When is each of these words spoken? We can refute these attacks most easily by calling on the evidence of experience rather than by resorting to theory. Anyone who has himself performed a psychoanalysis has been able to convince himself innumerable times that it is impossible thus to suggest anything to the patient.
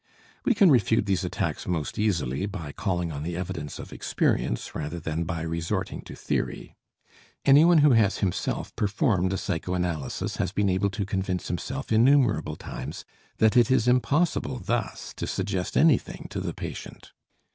We 0.45 0.55
can 0.55 0.71
refute 0.71 1.05
these 1.05 1.23
attacks 1.23 1.67
most 1.67 1.99
easily 1.99 2.47
by 2.47 2.71
calling 2.71 3.11
on 3.11 3.21
the 3.21 3.37
evidence 3.37 3.77
of 3.77 3.93
experience 3.93 4.73
rather 4.73 4.99
than 4.99 5.25
by 5.25 5.41
resorting 5.41 6.01
to 6.05 6.15
theory. 6.15 6.75
Anyone 7.45 7.77
who 7.85 7.91
has 7.91 8.17
himself 8.17 8.75
performed 8.75 9.31
a 9.31 9.37
psychoanalysis 9.37 10.37
has 10.37 10.51
been 10.51 10.69
able 10.71 10.89
to 10.89 11.05
convince 11.05 11.49
himself 11.49 11.91
innumerable 11.91 12.55
times 12.55 13.05
that 13.37 13.55
it 13.55 13.69
is 13.69 13.87
impossible 13.87 14.57
thus 14.57 15.13
to 15.17 15.27
suggest 15.27 15.77
anything 15.77 16.25
to 16.31 16.39
the 16.39 16.55
patient. 16.55 17.11